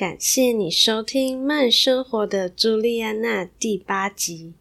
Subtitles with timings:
[0.00, 4.54] 感谢你收听《慢生活的朱莉安娜》第八集。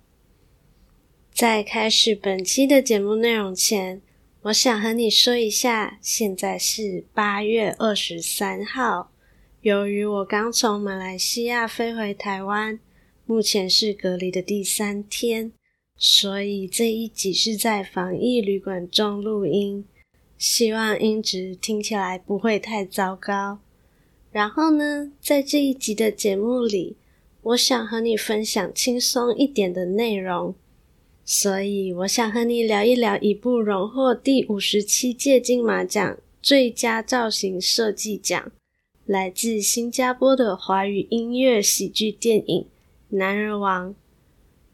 [1.32, 4.02] 在开始本期的节目内容前，
[4.41, 9.12] 我想和你说一下，现在是八月二十三号。
[9.62, 12.77] 由于我刚从马来西亚飞回台湾，
[13.26, 15.54] 目前是隔离的第三天，
[15.96, 19.85] 所以这一集是在防疫旅馆中录音，
[20.38, 23.60] 希望音质听起来不会太糟糕。
[24.32, 26.96] 然后呢，在这一集的节目里，
[27.42, 30.54] 我想和你分享轻松一点的内容，
[31.26, 38.52] 所以我想和你聊一聊一部荣获第五十七届金马奖最佳造型设计奖，
[39.05, 42.62] 来自新加坡的华语音乐喜剧电影
[43.18, 43.90] 《男人王》。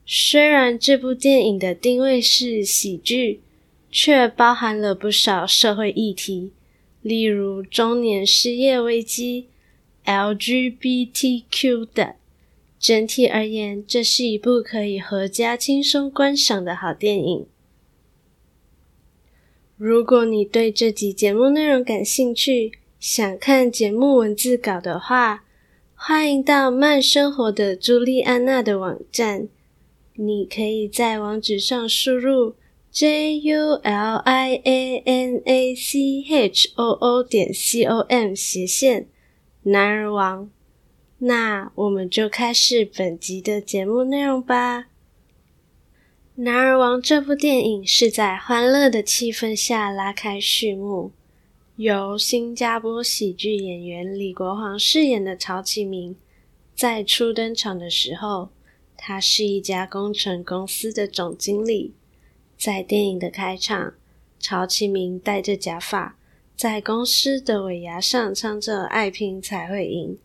[0.06, 3.42] 虽然这部电影的定位是喜剧，
[3.90, 6.52] 却包含了不少社会议题。
[7.06, 9.46] 例如中年失业危机、
[10.06, 12.16] LGBTQ 等。
[12.80, 17.46] 整体而言，这是一部可以阖家轻松观赏的好电影。
[19.78, 25.44] 如果你对这集节目内容感兴趣，想看节目文字稿的话，
[25.94, 29.48] 欢迎到慢生活的朱莉安娜的网站。
[30.16, 32.56] 你可以在网址上输入。
[32.96, 39.10] J u l i a n a c h o o 点 c o m 斜线
[39.64, 40.50] 男儿王，
[41.18, 44.86] 那我们就开始本集的节目内容吧。
[46.36, 51.12] 男儿王这部电影是在欢乐的气氛下拉开序幕，
[51.76, 56.16] 由新加坡喜剧演员李国煌饰演的曹启明，
[56.74, 58.52] 在初登场的时候，
[58.96, 61.94] 他是一家工程公司的总经理。
[62.58, 63.94] 在电影的开场，
[64.40, 66.18] 曹启明戴着假发，
[66.56, 70.16] 在公司的尾牙上唱着《爱拼才会赢》。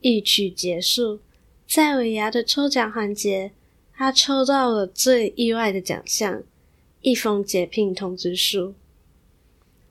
[0.00, 1.20] 一曲结束，
[1.66, 3.52] 在尾牙的抽奖环节，
[3.92, 6.42] 他抽到了最意外的奖项——
[7.00, 8.74] 一封解聘通知书，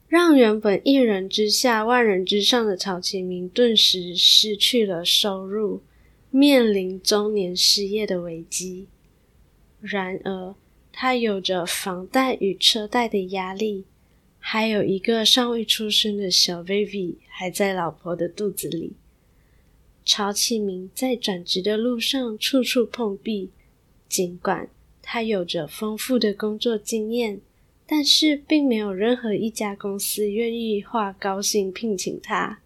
[0.08, 5.82] 让原本一人之下万人之上的曹启明顿时失去了收入，
[6.30, 8.88] 面临中年失业的危机。
[9.82, 10.56] 然而，
[10.98, 13.84] 他有着房贷与车贷的压力，
[14.40, 18.94] 还有一个尚未出生的小 baby 还在老婆的肚子里。
[20.06, 23.50] 曹启明在转职的路上处处碰壁，
[24.08, 24.70] 尽管
[25.02, 27.42] 他有着丰富的工作经验，
[27.86, 32.62] 但是并没有任何一家公司愿意花高薪聘请他。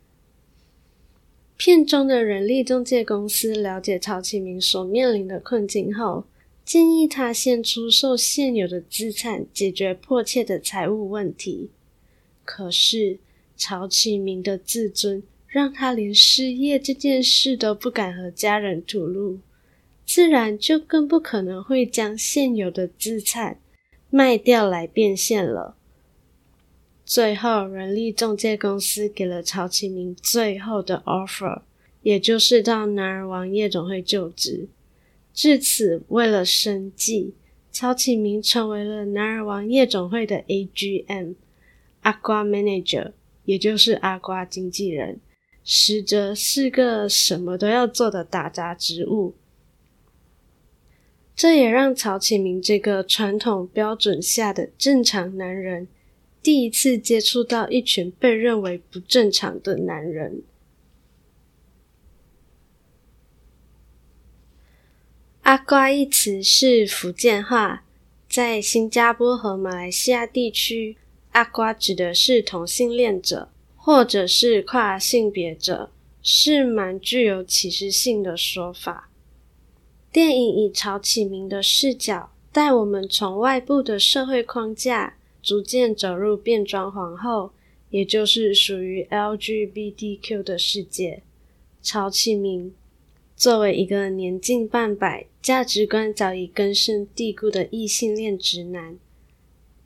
[1.57, 6.25] 片中的人力中介公司了解曹启明所面临的困境后，
[6.69, 11.71] 建议他先出售现有的资产，解决迫切的财务问题。
[12.45, 13.17] 可是
[13.55, 19.39] 曹启明的自尊让他连失业这件事都不敢和家人吐露，
[20.05, 23.59] 自然就更不可能会将现有的资产
[24.11, 25.75] 卖掉来变现了。
[27.03, 31.63] 最后，人力中介公司给了曹启明最后的 offer，
[32.03, 34.67] 也就是到男儿王夜总会就职。
[35.33, 37.33] 至此，为了生计，
[37.71, 41.35] 曹启明成为了男儿王夜总会的 AGM，
[42.01, 43.13] 阿瓜 Manager，
[43.45, 45.19] 也就是阿瓜经纪人，
[45.63, 49.35] 实则是个什么都要做的打杂职务。
[51.35, 55.87] 这也让曹启明这个传统标准下的正常男人，
[56.43, 60.41] 第一次接触到一群被认为不正常的男人。
[65.49, 67.83] 阿瓜一词是福建话，
[68.29, 70.95] 在新加坡和马来西亚地区，
[71.31, 75.89] 阿瓜指的是同性恋者或者是跨性别者，
[76.21, 79.09] 是蛮具有歧视性的说法。
[80.11, 87.53] 电影以曹启明的视角，带我们从外部的社会框架，逐渐走入变装皇后，
[87.89, 91.23] 也就是属于 LGBTQ 的世界。
[91.81, 92.75] 曹启明。
[93.39, 98.97] 作为一个年近半百、价值观早已根深蒂固的异性恋直男，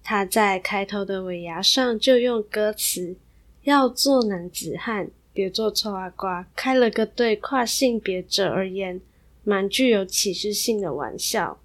[0.04, 3.16] 他在开头的尾牙上就用歌词
[3.62, 9.00] “要做男子汉，别做臭阿瓜”开了个对跨性别者而言
[9.44, 11.62] 蛮具有启示性的玩笑。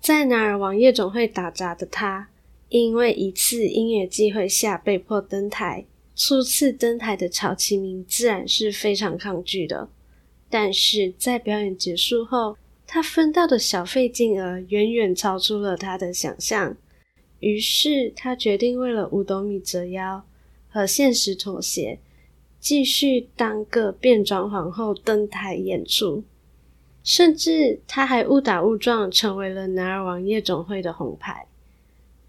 [0.00, 2.28] 在哪儿王夜总会打杂的他，
[2.70, 9.88] 因为一次音乐机会下被迫登台，初次登台的曹启明自然是非常抗拒的。
[10.54, 12.56] 但是在表演结束后，
[12.86, 16.76] 他分到的小费金额远远超出了他的想象，
[17.40, 20.24] 于是他决定为了五斗米折腰，
[20.68, 21.98] 和现实妥协。
[22.60, 26.22] 继续当个变装皇后登台演出，
[27.02, 31.48] 甚至他还误打误撞成为了男儿王夜总会的红牌。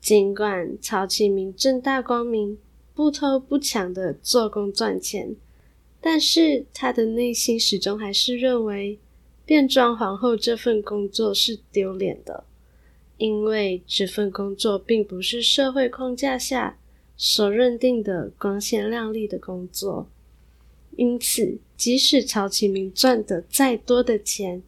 [0.02, 2.58] 尽管曹启明正大光明、
[2.96, 5.36] 不偷不抢的做工赚钱，
[6.00, 9.00] 但是他的内心始终还是认为
[9.46, 12.44] 变装皇后这份工作是丢脸的，
[13.18, 16.78] 因为这份工作并不是社会框架下
[17.18, 20.10] 所认定的光鲜亮丽的工作。
[20.98, 24.64] 因此，即使曹启明赚得再多的钱，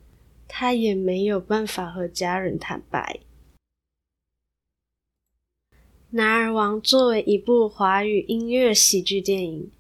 [0.48, 3.20] 他也没有办法和家人坦白。
[6.10, 9.72] 《男儿王》作为一部华语音乐喜剧电影，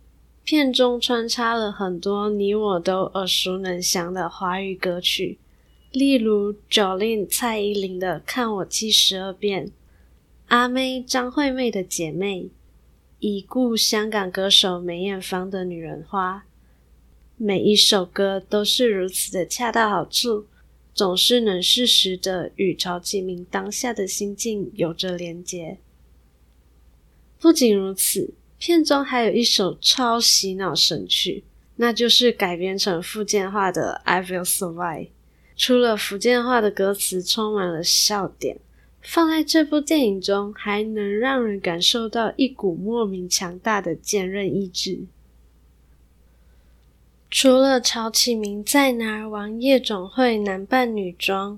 [0.47, 5.37] 片中穿插了很多你我都耳熟能详的华语歌曲，
[5.91, 9.67] 例如 Jolin 蔡依林的《看我七十二变》，
[10.45, 12.43] 阿妹张惠妹的《姐妹》。
[13.19, 16.37] 已故香港歌手梅艳芳的《女人花》，
[17.35, 20.45] 每一首歌都是如此的恰到好处，
[20.93, 25.79] 总是能适时的与曹启明当下的心境有着连结。
[27.37, 31.43] 不仅如此，片中还有一首超洗脑神曲，
[31.75, 35.05] 那就是改编成福建话的《I Will Survive》。
[35.55, 38.59] 除了福建话的歌词充满了笑点。
[38.99, 45.05] 放在这部电影中，还能让人感受到一股莫名强大的坚韧意志。
[47.31, 51.57] 除了曹启明在哪儿王夜总会男扮女装，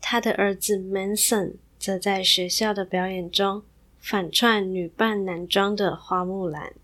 [0.00, 3.64] 他的儿子 Manson 则在学校的表演中
[4.06, 6.74] 反串女扮男装的花木兰。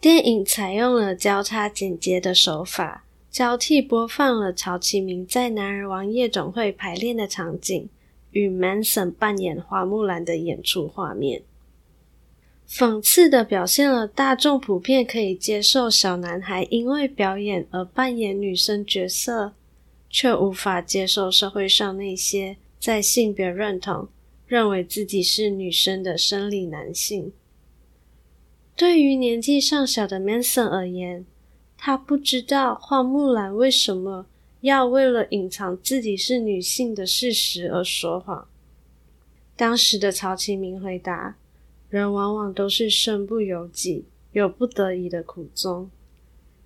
[0.00, 7.90] 电影采用了交叉剪接的手法，交替播放了曹启明在男儿王夜总会排练的场景。
[8.30, 11.42] 与 Manson 扮演花木兰的演出画面，
[12.66, 19.52] 讽刺的表现了大众普遍可以接受小男孩因为表演而扮演女生角色，
[20.08, 24.08] 却无法接受社会上那些在性别认同
[24.48, 27.32] 认为自己是女生的生理男性。
[28.74, 31.24] 对于年纪尚小的 Manson 而言，
[31.76, 34.26] 他不知道花木兰为什么。
[34.60, 38.48] 要为了隐藏自己是女性的事实而说谎。
[39.54, 41.36] 当时的曹启明回答
[41.88, 45.88] ：“人往往都是身不由己，有不得已的苦衷。”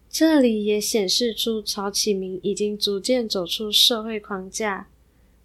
[0.08, 4.88] 这里也显示出曹启明已经逐渐走出社会框架，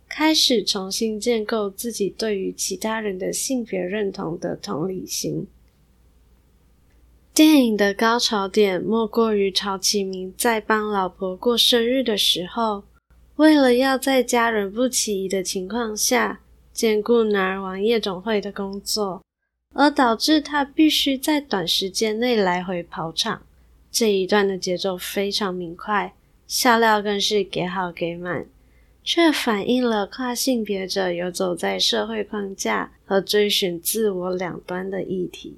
[0.09, 5.47] 开始重新建构自己对于其他人的性别认同的同理心。
[7.33, 12.83] 电影的高潮点莫过于曹启明在帮老婆过生日的时候，
[13.35, 16.39] 为了要在家人不起疑的情况下
[16.73, 19.21] 兼顾男儿王夜总会的工作，
[19.75, 23.43] 而导致他必须在短时间内来回跑场。
[23.91, 26.13] 这一段的节奏非常明快，
[26.47, 28.47] 笑料更是给好给满，
[29.07, 35.55] 却反映了跨性别者游走在社会框架和追寻自我两端的议题。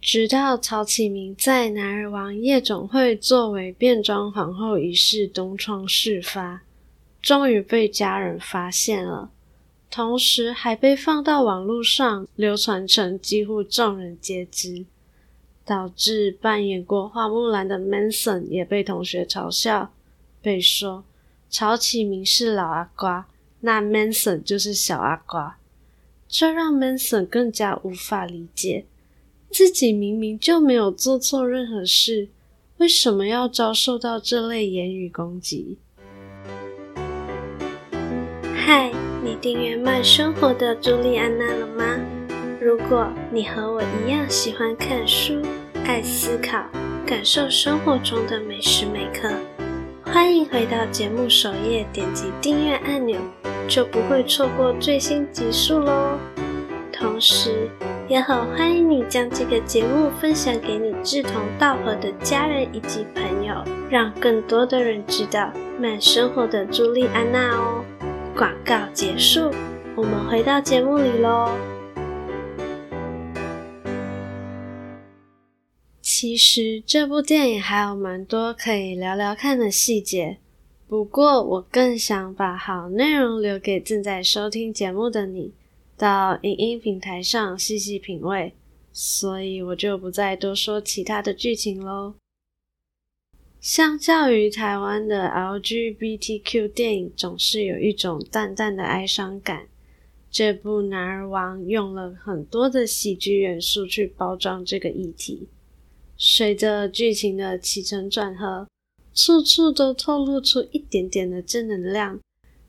[0.00, 6.62] 直到曹启明在男儿王夜总会作为变装皇后一事东窗事发，
[7.20, 9.30] 终于被家人发现了，
[9.90, 14.86] 同时还被放到网络上流传成几乎众人皆知，
[15.66, 19.92] 导致扮演过花木兰的 Manson 也被同学嘲笑，
[20.40, 21.04] 被说
[21.56, 23.28] 曹启明是老阿瓜，
[23.60, 25.56] 那 Manson 就是小阿瓜，
[26.26, 28.86] 这让 Manson 更加无法理解。
[29.52, 32.28] 自己明明就没有做错任何事，
[32.78, 35.78] 为什么要遭受到这类言语攻击？
[38.56, 38.90] 嗨，
[39.22, 42.00] 你订阅慢生活的朱莉安娜了吗？
[42.60, 45.40] 如果你和我一样喜欢看书、
[45.84, 46.68] 爱思考、
[47.06, 49.32] 感受生活中的每时每刻，
[50.14, 53.18] 欢迎回到节目首页，点击订阅按钮，
[53.66, 56.16] 就不会错过最新集数喽。
[56.92, 57.68] 同时，
[58.06, 63.56] 也很欢迎你将这个节目分享给你志同道合的家人以及朋友，
[63.90, 67.84] 让更多的人知道慢生活的朱莉安娜哦。
[68.36, 69.50] 广告结束，
[69.96, 71.50] 我们回到节目里喽。
[76.26, 80.38] 其实这部电影还有蛮多可以聊聊看的细节，
[80.88, 85.52] 不过我更想把好内容留给正在收听节目的你，
[85.98, 88.54] 到影音平台上细细品味，
[88.90, 92.14] 所以我就不再多说其他的剧情喽。
[93.60, 99.66] 相较于台湾的 LGBTQ 电影，总是有一种淡淡的哀伤感。
[100.30, 105.46] 这部《男儿王》用了很多的喜剧元素去包装这个议题，
[106.16, 108.68] 随着剧情的起承转合，
[109.12, 112.20] 处处都透露出一点点的正能量，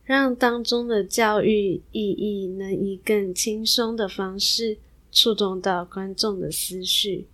[0.03, 4.77] 让当中的教育意义能以更轻松的方式
[5.11, 7.27] 触动到观众的思绪。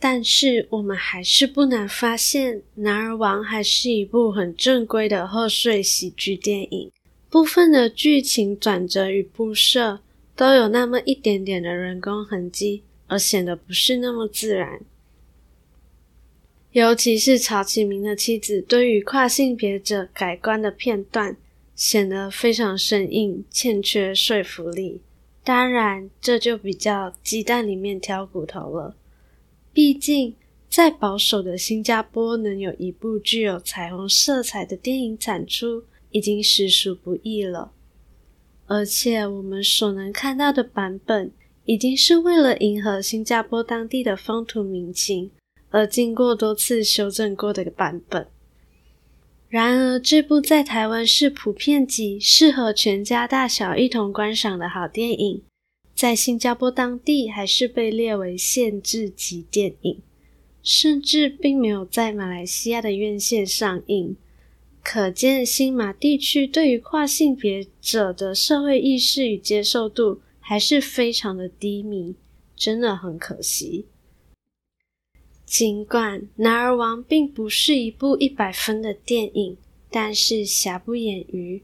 [0.00, 6.92] 但是，我们还是不难发现，《男儿王》还是一部很正规的贺岁喜剧电影。
[7.28, 10.00] 部分的剧情转折与铺设
[10.36, 14.80] 都有那么一点点的人工痕迹，而显得不是那么自然。
[16.70, 21.36] 尤其是曹启明的妻子对于跨性别者改观的片段，
[21.74, 25.00] 显得非常生硬，欠缺说服力。
[25.42, 28.94] 当然，这就比较鸡蛋里面挑骨头了。
[29.72, 30.34] 毕竟，
[30.68, 37.72] 在保守的新加坡，能有一部具有彩虹色彩的电影产出，已经实属不易了，
[38.66, 41.32] 而且我们所能看到的版本，
[41.68, 45.30] 已经是为了迎合新加坡当地的风土民情
[45.68, 48.26] 而经过多次修正过的版本。
[49.50, 55.42] 然而，这部在台湾是普遍级、适合全家大小一同观赏的好电影，
[55.94, 60.00] 在新加坡当地还是被列为限制级电影，
[60.62, 64.16] 甚至并没有在马来西亚的院线上映。
[64.82, 72.16] 可见，新马地区对于跨性别者的社会意识与接受度还是非常的低迷，
[72.56, 73.84] 真的很可惜。
[75.44, 79.58] 尽管《男儿王》并不是一部一百分的电影，
[79.90, 81.62] 但是瑕不掩瑜，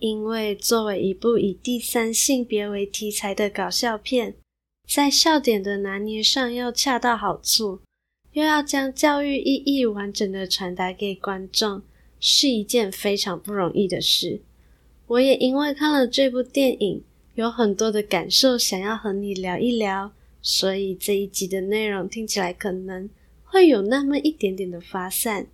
[0.00, 4.34] 因为作为一部以第三性别为题材的搞笑片，
[4.88, 7.82] 在笑点的拿捏上要恰到好处，
[8.32, 11.82] 又要将教育意义完整的传达给观众。
[12.18, 14.40] 是一件非常不容易的事。
[15.06, 23.10] 我也因为看了这部电影，有很多的感受想要和你聊一聊，所以这一集的内容听起来可能
[23.42, 25.48] 会有那么一点点的发散。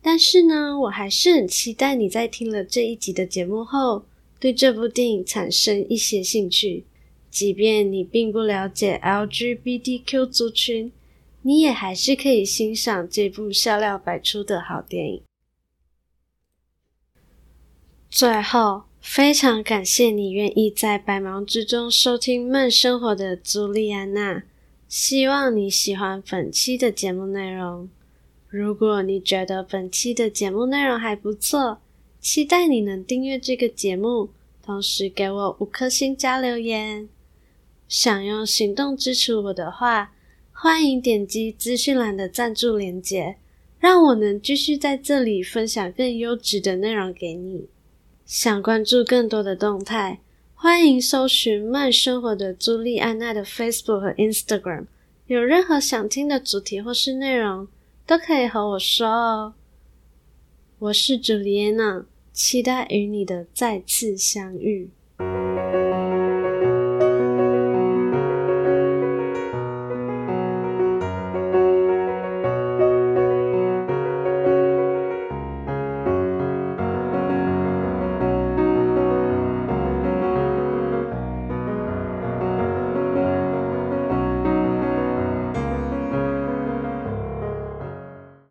[0.00, 4.04] 但是呢，我还是很期待你在听了这一集的节目后，
[4.38, 6.84] 对这部电影产生一些兴趣。
[7.30, 10.92] 即便你并不了解 LGBTQ 族群，
[11.42, 15.22] 你也还是可以欣赏这部笑料百出的好电影。
[18.08, 24.44] 最后，非常感谢你愿意在百忙之中收听慢生活的朱莉安娜。
[24.86, 27.88] 希望你喜欢本期的节目内容。
[28.48, 31.80] 如果你觉得本期的节目内容还不错，
[32.20, 34.28] 期待你能订阅这个节目，
[34.62, 37.08] 同时给我五颗星加留言。
[37.88, 40.12] 想用行动支持我的话，
[40.52, 43.36] 欢迎点击资讯栏的赞助链接，
[43.80, 47.68] 让我能继续在这里分享更优质的内容给你。
[48.28, 50.20] 想关注更多的动态，
[50.54, 54.84] 欢迎搜寻慢生活的朱莉安娜的 Facebook 和 Instagram。
[55.28, 57.66] 有任何想听的主题或是内容，
[58.06, 59.54] 都可以和我说哦。
[60.78, 64.90] 我是朱莉安娜，期待与你的再次相遇。